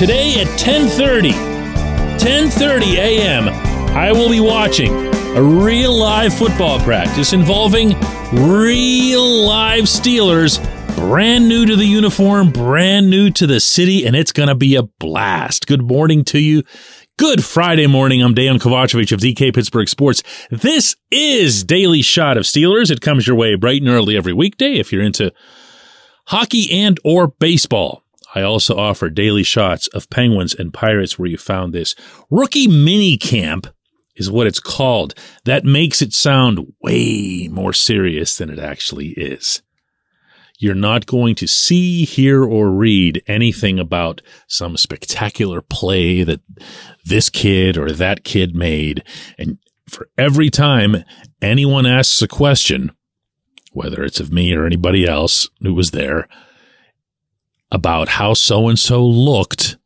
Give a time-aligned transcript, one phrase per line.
[0.00, 1.32] Today at 10:30,
[2.18, 3.48] 10:30 a.m.,
[3.94, 7.90] I will be watching a real live football practice involving
[8.32, 10.58] real live Steelers,
[10.96, 14.74] brand new to the uniform, brand new to the city, and it's going to be
[14.76, 15.66] a blast.
[15.66, 16.62] Good morning to you.
[17.20, 18.22] Good Friday morning.
[18.22, 20.22] I'm Dejan Kovacevic of DK Pittsburgh Sports.
[20.50, 22.90] This is Daily Shot of Steelers.
[22.90, 25.30] It comes your way bright and early every weekday if you're into
[26.28, 28.04] hockey and or baseball.
[28.34, 31.94] I also offer daily shots of Penguins and Pirates where you found this.
[32.30, 33.66] Rookie mini camp
[34.16, 35.14] is what it's called.
[35.44, 39.60] That makes it sound way more serious than it actually is.
[40.60, 46.42] You're not going to see, hear, or read anything about some spectacular play that
[47.02, 49.02] this kid or that kid made.
[49.38, 49.56] And
[49.88, 51.02] for every time
[51.40, 52.92] anyone asks a question,
[53.72, 56.28] whether it's of me or anybody else who was there,
[57.70, 59.78] about how so and so looked,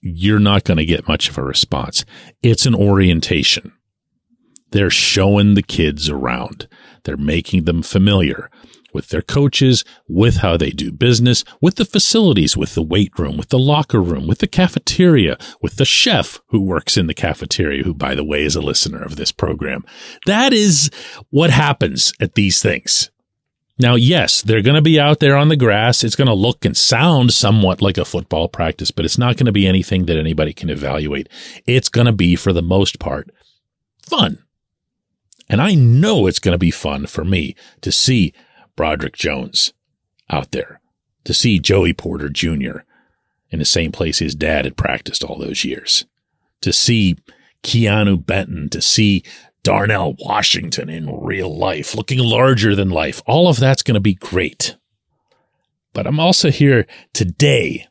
[0.00, 2.06] you're not going to get much of a response.
[2.42, 3.72] It's an orientation.
[4.70, 6.68] They're showing the kids around.
[7.04, 8.48] They're making them familiar
[8.92, 13.36] with their coaches, with how they do business, with the facilities, with the weight room,
[13.36, 17.82] with the locker room, with the cafeteria, with the chef who works in the cafeteria,
[17.84, 19.84] who, by the way, is a listener of this program.
[20.26, 20.90] That is
[21.30, 23.10] what happens at these things.
[23.80, 26.04] Now, yes, they're going to be out there on the grass.
[26.04, 29.46] It's going to look and sound somewhat like a football practice, but it's not going
[29.46, 31.30] to be anything that anybody can evaluate.
[31.66, 33.30] It's going to be, for the most part,
[34.06, 34.44] fun.
[35.48, 38.34] And I know it's going to be fun for me to see
[38.76, 39.72] Broderick Jones
[40.28, 40.80] out there,
[41.24, 42.80] to see Joey Porter Jr.
[43.50, 46.06] in the same place his dad had practiced all those years,
[46.60, 47.16] to see
[47.62, 49.22] Keanu Benton, to see
[49.62, 53.20] Darnell Washington in real life, looking larger than life.
[53.26, 54.76] All of that's going to be great.
[55.92, 57.88] But I'm also here today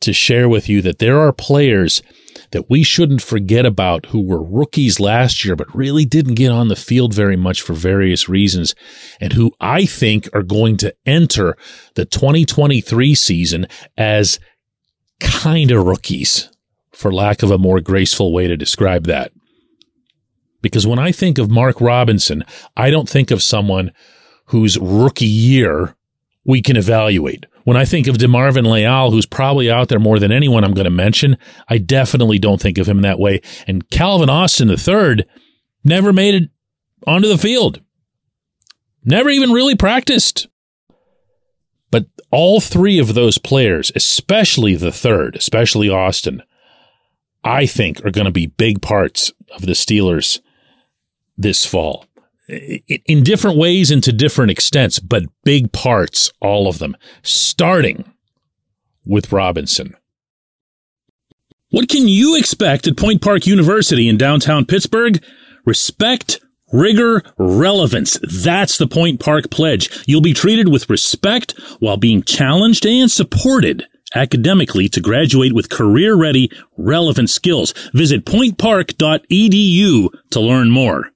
[0.00, 2.02] to share with you that there are players
[2.50, 6.68] that we shouldn't forget about who were rookies last year, but really didn't get on
[6.68, 8.74] the field very much for various reasons,
[9.20, 11.56] and who I think are going to enter
[11.94, 13.66] the 2023 season
[13.96, 14.40] as
[15.20, 16.48] kind of rookies,
[16.92, 19.32] for lack of a more graceful way to describe that.
[20.62, 22.44] Because when I think of Mark Robinson,
[22.76, 23.92] I don't think of someone
[24.46, 25.94] whose rookie year
[26.48, 27.44] we can evaluate.
[27.64, 30.86] When I think of DeMarvin Leal, who's probably out there more than anyone I'm going
[30.86, 31.36] to mention,
[31.68, 33.42] I definitely don't think of him that way.
[33.66, 35.26] And Calvin Austin III
[35.84, 36.48] never made it
[37.06, 37.82] onto the field.
[39.04, 40.48] Never even really practiced.
[41.90, 46.42] But all three of those players, especially the third, especially Austin,
[47.44, 50.40] I think are going to be big parts of the Steelers
[51.36, 52.06] this fall
[52.48, 58.12] in different ways and to different extents, but big parts, all of them, starting
[59.04, 59.96] with Robinson.
[61.70, 65.22] What can you expect at Point Park University in downtown Pittsburgh?
[65.66, 66.40] Respect,
[66.72, 68.18] rigor, relevance.
[68.22, 69.90] That's the Point Park pledge.
[70.06, 76.16] You'll be treated with respect while being challenged and supported academically to graduate with career
[76.16, 77.74] ready, relevant skills.
[77.92, 81.10] Visit pointpark.edu to learn more.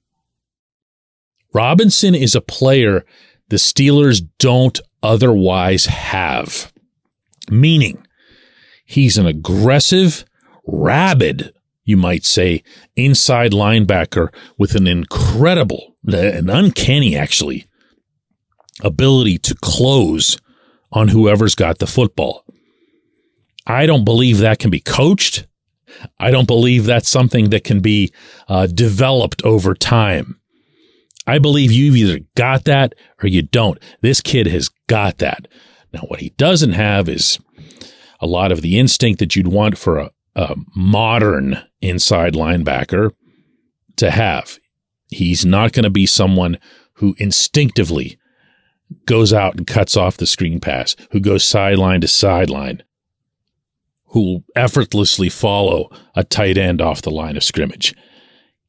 [1.53, 3.05] Robinson is a player
[3.49, 6.71] the Steelers don't otherwise have.
[7.49, 8.05] Meaning,
[8.85, 10.25] he's an aggressive,
[10.65, 11.53] rabid,
[11.83, 12.63] you might say,
[12.95, 17.67] inside linebacker with an incredible, an uncanny actually,
[18.81, 20.37] ability to close
[20.91, 22.45] on whoever's got the football.
[23.67, 25.47] I don't believe that can be coached.
[26.19, 28.11] I don't believe that's something that can be
[28.47, 30.39] uh, developed over time.
[31.25, 33.79] I believe you've either got that or you don't.
[34.01, 35.47] This kid has got that.
[35.93, 37.39] Now, what he doesn't have is
[38.19, 43.11] a lot of the instinct that you'd want for a, a modern inside linebacker
[43.97, 44.57] to have.
[45.09, 46.57] He's not going to be someone
[46.93, 48.17] who instinctively
[49.05, 52.83] goes out and cuts off the screen pass, who goes sideline to sideline,
[54.07, 57.93] who effortlessly follow a tight end off the line of scrimmage.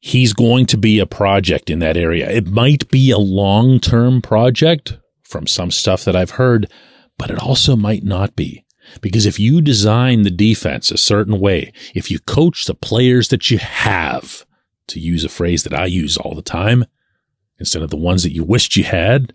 [0.05, 2.29] He's going to be a project in that area.
[2.29, 6.71] It might be a long term project from some stuff that I've heard,
[7.17, 8.63] but it also might not be.
[9.01, 13.49] Because if you design the defense a certain way, if you coach the players that
[13.49, 14.45] you have,
[14.89, 16.85] to use a phrase that I use all the time,
[17.57, 19.33] instead of the ones that you wished you had,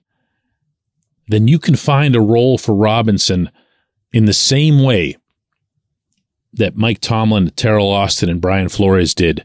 [1.26, 3.50] then you can find a role for Robinson
[4.12, 5.16] in the same way
[6.52, 9.44] that Mike Tomlin, Teryl Austin, and Brian Flores did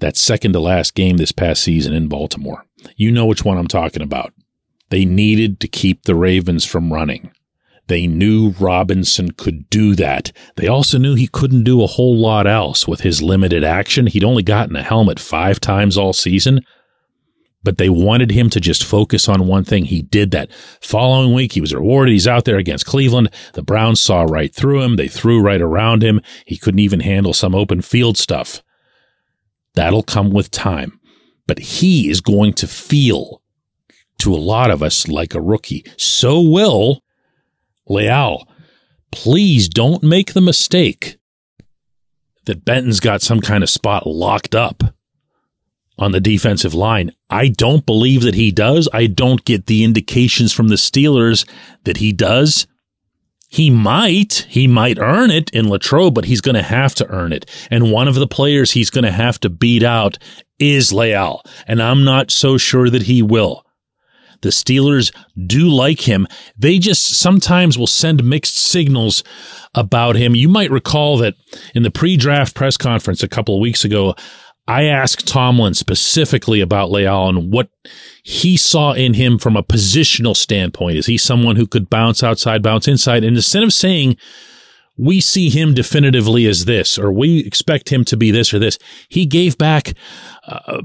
[0.00, 2.64] that second to last game this past season in Baltimore.
[2.96, 4.32] You know which one I'm talking about.
[4.90, 7.32] They needed to keep the Ravens from running.
[7.86, 10.30] They knew Robinson could do that.
[10.56, 14.06] They also knew he couldn't do a whole lot else with his limited action.
[14.06, 16.60] He'd only gotten a helmet five times all season,
[17.64, 19.86] but they wanted him to just focus on one thing.
[19.86, 20.52] He did that.
[20.80, 22.12] Following week, he was rewarded.
[22.12, 23.30] He's out there against Cleveland.
[23.54, 24.94] The Browns saw right through him.
[24.94, 26.20] They threw right around him.
[26.46, 28.62] He couldn't even handle some open field stuff.
[29.74, 31.00] That'll come with time.
[31.46, 33.42] But he is going to feel
[34.18, 35.84] to a lot of us like a rookie.
[35.96, 37.02] So will
[37.90, 38.46] Leal,
[39.10, 41.18] please don't make the mistake
[42.46, 44.82] that Benton's got some kind of spot locked up
[45.98, 47.12] on the defensive line.
[47.28, 48.88] I don't believe that he does.
[48.92, 51.46] I don't get the indications from the Steelers
[51.84, 52.66] that he does.
[53.52, 57.32] He might, he might earn it in Latrobe, but he's going to have to earn
[57.32, 57.46] it.
[57.68, 60.18] And one of the players he's going to have to beat out
[60.60, 61.42] is Leal.
[61.66, 63.66] And I'm not so sure that he will.
[64.42, 65.12] The Steelers
[65.48, 66.28] do like him.
[66.56, 69.24] They just sometimes will send mixed signals
[69.74, 70.36] about him.
[70.36, 71.34] You might recall that
[71.74, 74.14] in the pre draft press conference a couple of weeks ago,
[74.70, 77.70] I asked Tomlin specifically about Leal and what
[78.22, 80.96] he saw in him from a positional standpoint.
[80.96, 83.24] Is he someone who could bounce outside, bounce inside?
[83.24, 84.16] And instead of saying,
[84.96, 88.78] we see him definitively as this, or we expect him to be this or this,
[89.08, 89.94] he gave back
[90.46, 90.80] uh,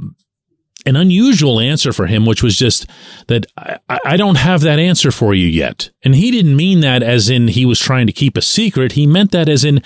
[0.88, 2.88] an unusual answer for him, which was just
[3.28, 5.92] that I, I, don't have that answer for you yet.
[6.04, 8.94] And he didn't mean that as in he was trying to keep a secret.
[8.94, 9.84] He meant that as in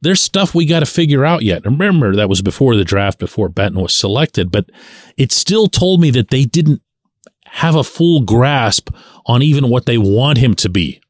[0.00, 1.64] there's stuff we got to figure out yet.
[1.64, 4.70] Remember, that was before the draft, before Benton was selected, but
[5.16, 6.82] it still told me that they didn't
[7.46, 8.90] have a full grasp
[9.26, 11.00] on even what they want him to be.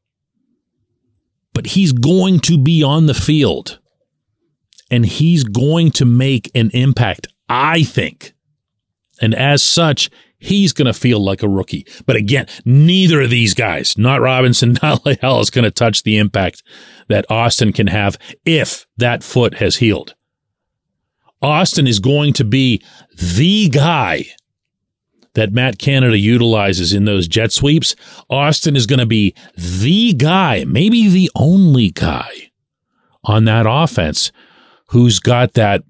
[1.53, 3.79] But he's going to be on the field
[4.89, 8.33] and he's going to make an impact, I think.
[9.21, 10.09] And as such,
[10.39, 11.85] he's going to feel like a rookie.
[12.05, 16.17] But again, neither of these guys, not Robinson, not Leal, is going to touch the
[16.17, 16.63] impact
[17.07, 20.15] that Austin can have if that foot has healed.
[21.41, 22.83] Austin is going to be
[23.15, 24.25] the guy
[25.35, 27.95] that Matt Canada utilizes in those jet sweeps.
[28.29, 32.51] Austin is going to be the guy, maybe the only guy
[33.23, 34.31] on that offense
[34.87, 35.83] who's got that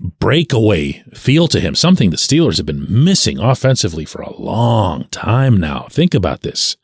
[0.00, 5.58] breakaway feel to him, something the Steelers have been missing offensively for a long time
[5.58, 5.86] now.
[5.90, 6.76] Think about this.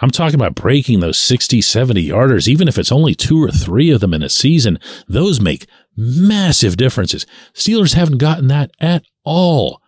[0.00, 3.90] I'm talking about breaking those 60, 70 yarders, even if it's only two or three
[3.90, 4.78] of them in a season.
[5.06, 5.66] Those make
[5.96, 7.24] massive differences.
[7.54, 9.80] Steelers haven't gotten that at all.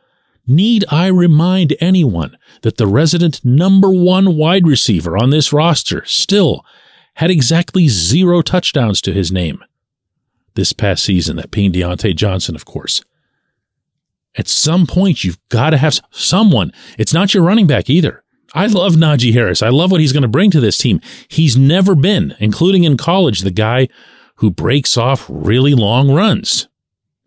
[0.46, 6.64] Need I remind anyone that the resident number one wide receiver on this roster still
[7.14, 9.64] had exactly zero touchdowns to his name?
[10.54, 13.02] This past season, that being Diontae Johnson, of course.
[14.36, 16.72] At some point, you've got to have someone.
[16.98, 18.22] It's not your running back either.
[18.54, 19.62] I love Najee Harris.
[19.62, 21.00] I love what he's going to bring to this team.
[21.28, 23.88] He's never been, including in college, the guy
[24.36, 26.68] who breaks off really long runs.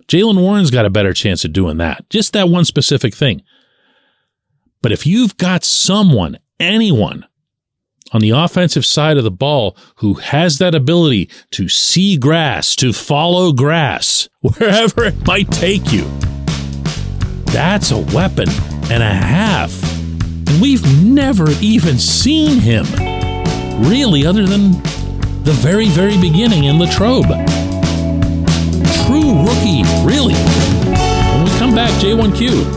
[0.08, 2.10] Jaylen Warren's got a better chance of doing that.
[2.10, 3.42] Just that one specific thing.
[4.82, 7.25] But if you've got someone, anyone,
[8.14, 12.94] on the offensive side of the ball who has that ability to see grass, to
[12.94, 16.06] follow grass, wherever it might take you.
[17.46, 18.50] That's a weapon
[18.90, 19.72] and a half.
[20.50, 22.86] And we've never even seen him,
[23.82, 24.74] really, other than
[25.44, 27.28] the very, very beginning in Latrobe.
[29.06, 30.36] True rookie, really.
[30.36, 32.76] When we come back, J1Q.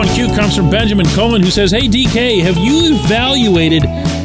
[0.00, 3.82] Today's J1Q comes from Benjamin Cohen, who says, Hey DK, have you evaluated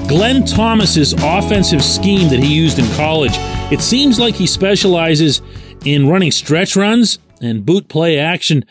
[0.08, 3.34] Glenn Thomas's offensive scheme that he used in college?
[3.72, 5.42] It seems like he specializes
[5.84, 8.64] in running stretch runs and boot play action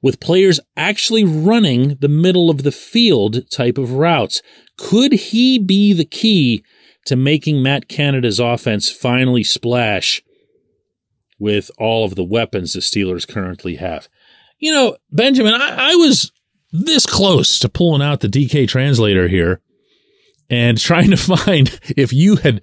[0.00, 4.40] with players actually running the middle of the field type of routes.
[4.78, 6.64] Could he be the key
[7.04, 10.22] to making Matt Canada's offense finally splash
[11.38, 14.08] with all of the weapons the Steelers currently have?
[14.60, 16.30] You know, Benjamin, I, I was
[16.70, 19.60] this close to pulling out the DK translator here
[20.48, 22.62] and trying to find if you had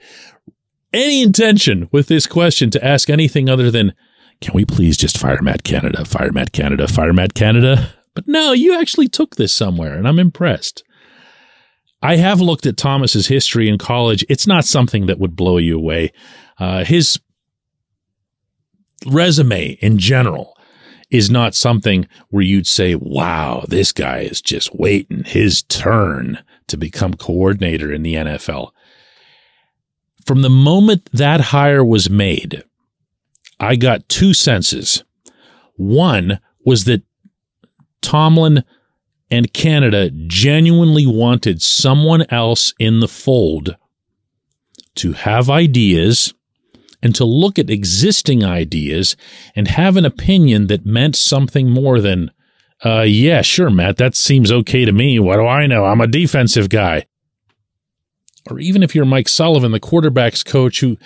[0.93, 3.93] any intention with this question to ask anything other than,
[4.39, 7.91] can we please just fire Matt Canada, fire Matt Canada, fire Matt Canada?
[8.13, 10.83] But no, you actually took this somewhere, and I'm impressed.
[12.01, 14.23] I have looked at Thomas's history in college.
[14.29, 16.13] It's not something that would blow you away.
[16.59, 17.19] Uh, his
[19.05, 20.56] resume in general
[21.09, 26.77] is not something where you'd say, wow, this guy is just waiting his turn to
[26.77, 28.71] become coordinator in the NFL.
[30.25, 32.63] From the moment that hire was made,
[33.59, 35.03] I got two senses.
[35.75, 37.03] One was that
[38.01, 38.63] Tomlin
[39.31, 43.77] and Canada genuinely wanted someone else in the fold
[44.95, 46.33] to have ideas
[47.01, 49.15] and to look at existing ideas
[49.55, 52.31] and have an opinion that meant something more than,
[52.83, 55.19] uh, yeah, sure, Matt, that seems okay to me.
[55.19, 55.85] What do I know?
[55.85, 57.05] I'm a defensive guy.
[58.49, 60.97] Or even if you're Mike Sullivan, the quarterback's coach who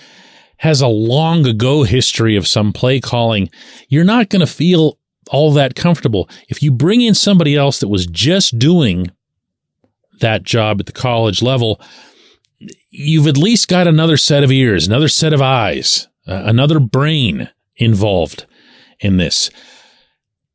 [0.57, 3.49] has a long ago history of some play calling,
[3.89, 4.99] you're not going to feel
[5.31, 6.29] all that comfortable.
[6.49, 9.11] If you bring in somebody else that was just doing
[10.19, 11.81] that job at the college level,
[12.89, 17.49] you've at least got another set of ears, another set of eyes, uh, another brain
[17.77, 18.45] involved
[18.99, 19.49] in this.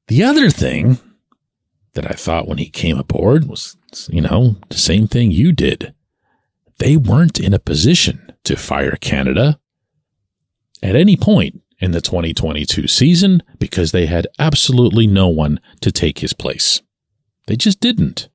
[0.08, 0.98] The other thing
[1.94, 3.76] that I thought when he came aboard was,
[4.08, 5.94] you know, the same thing you did.
[6.78, 9.58] They weren't in a position to fire Canada
[10.82, 16.18] at any point in the 2022 season because they had absolutely no one to take
[16.18, 16.82] his place.
[17.46, 18.28] They just didn't.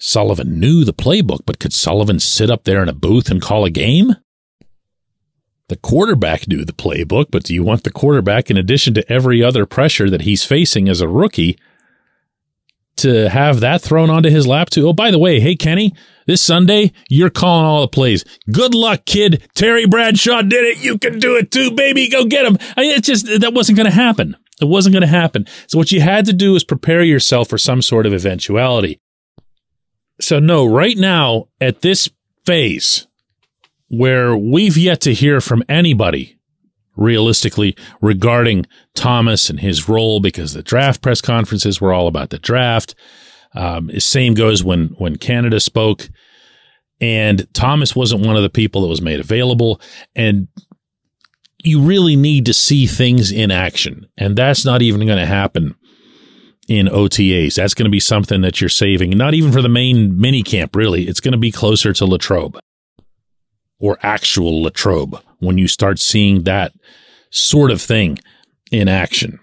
[0.00, 3.66] Sullivan knew the playbook, but could Sullivan sit up there in a booth and call
[3.66, 4.16] a game?
[5.68, 9.44] The quarterback knew the playbook, but do you want the quarterback, in addition to every
[9.44, 11.58] other pressure that he's facing as a rookie,
[12.96, 14.88] to have that thrown onto his lap too?
[14.88, 15.94] Oh, by the way, hey, Kenny,
[16.26, 18.24] this Sunday, you're calling all the plays.
[18.50, 19.46] Good luck, kid.
[19.54, 20.82] Terry Bradshaw did it.
[20.82, 22.08] You can do it too, baby.
[22.08, 22.56] Go get him.
[22.76, 24.36] I mean, it's just, that wasn't going to happen.
[24.60, 25.46] It wasn't going to happen.
[25.68, 28.98] So what you had to do is prepare yourself for some sort of eventuality.
[30.20, 32.10] So, no, right now at this
[32.44, 33.06] phase
[33.88, 36.38] where we've yet to hear from anybody
[36.96, 42.38] realistically regarding Thomas and his role because the draft press conferences were all about the
[42.38, 42.94] draft.
[43.54, 46.08] Um, same goes when when Canada spoke,
[47.00, 49.80] and Thomas wasn't one of the people that was made available.
[50.14, 50.46] And
[51.64, 55.74] you really need to see things in action, and that's not even going to happen
[56.70, 57.56] in OTAs.
[57.56, 60.76] That's going to be something that you're saving, not even for the main mini camp,
[60.76, 61.08] really.
[61.08, 62.60] It's going to be closer to Latrobe
[63.80, 66.72] or actual Latrobe when you start seeing that
[67.30, 68.20] sort of thing
[68.70, 69.40] in action.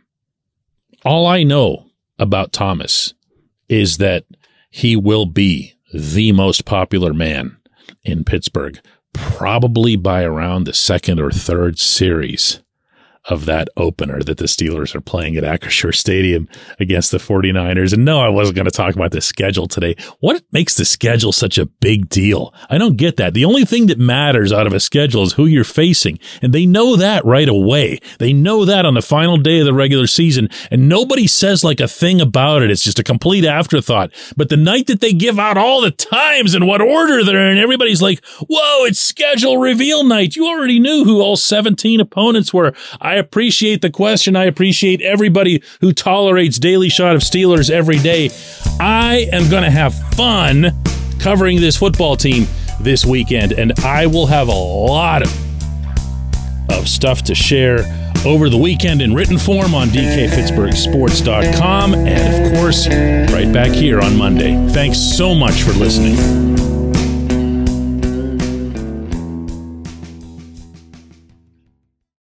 [1.03, 3.13] All I know about Thomas
[3.67, 4.24] is that
[4.69, 7.57] he will be the most popular man
[8.03, 8.79] in Pittsburgh,
[9.12, 12.62] probably by around the second or third series
[13.27, 16.48] of that opener that the Steelers are playing at Acrisure Stadium
[16.79, 17.93] against the 49ers.
[17.93, 19.96] And no, I wasn't going to talk about the schedule today.
[20.19, 22.53] What makes the schedule such a big deal?
[22.69, 23.34] I don't get that.
[23.34, 26.19] The only thing that matters out of a schedule is who you're facing.
[26.41, 28.00] And they know that right away.
[28.19, 30.50] They know that on the final day of the regular season.
[30.72, 32.72] And nobody says like a thing about it.
[32.72, 34.12] It's just a complete afterthought.
[34.38, 37.57] But the night that they give out all the times and what order they're in,
[37.57, 40.36] everybody's like, whoa, it's schedule reveal night.
[40.36, 42.74] You already knew who all 17 opponents were.
[43.01, 44.36] I appreciate the question.
[44.36, 48.29] I appreciate everybody who tolerates Daily Shot of Steelers every day.
[48.79, 50.71] I am going to have fun
[51.19, 52.47] covering this football team
[52.79, 57.79] this weekend, and I will have a lot of, of stuff to share
[58.25, 64.17] over the weekend in written form on DKPittsburghSports.com and, of course, right back here on
[64.17, 64.55] Monday.
[64.69, 66.56] Thanks so much for listening.